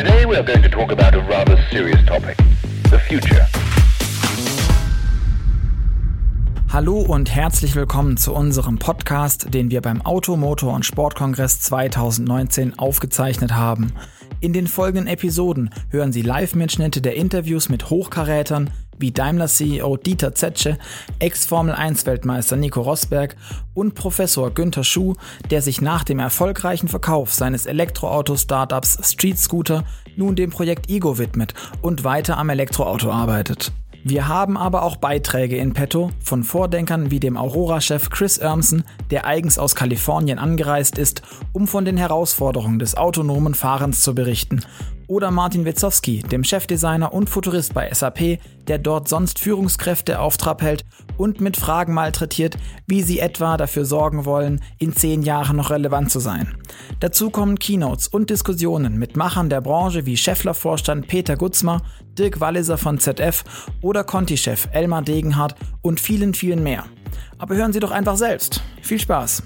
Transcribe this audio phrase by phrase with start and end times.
[0.00, 2.34] Today we are going to talk about a rather serious topic,
[2.84, 3.46] the future.
[6.72, 12.78] Hallo und herzlich willkommen zu unserem Podcast, den wir beim Auto, Motor und Sportkongress 2019
[12.78, 13.92] aufgezeichnet haben.
[14.40, 18.70] In den folgenden Episoden hören Sie Live-Mitschnitte der Interviews mit Hochkarätern
[19.00, 20.78] wie Daimler-CEO Dieter Zetsche,
[21.18, 23.36] Ex-Formel-1-Weltmeister Nico Rosberg
[23.74, 25.14] und Professor Günther Schuh,
[25.50, 29.84] der sich nach dem erfolgreichen Verkauf seines Elektroauto-Startups Street Scooter
[30.16, 33.72] nun dem Projekt Ego widmet und weiter am Elektroauto arbeitet.
[34.02, 39.26] Wir haben aber auch Beiträge in petto von Vordenkern wie dem Aurora-Chef Chris Urmson, der
[39.26, 41.20] eigens aus Kalifornien angereist ist,
[41.52, 44.62] um von den Herausforderungen des autonomen Fahrens zu berichten
[45.10, 50.62] oder Martin Witzowski, dem Chefdesigner und Futurist bei SAP, der dort sonst Führungskräfte auf Trab
[50.62, 50.84] hält
[51.16, 52.56] und mit Fragen malträtiert,
[52.86, 56.54] wie sie etwa dafür sorgen wollen, in zehn Jahren noch relevant zu sein.
[57.00, 61.82] Dazu kommen Keynotes und Diskussionen mit Machern der Branche wie Scheffler-Vorstand Peter Gutzmer,
[62.16, 63.42] Dirk Walliser von ZF
[63.82, 66.84] oder Conti-Chef Elmar Degenhardt und vielen, vielen mehr.
[67.36, 68.62] Aber hören Sie doch einfach selbst.
[68.80, 69.42] Viel Spaß!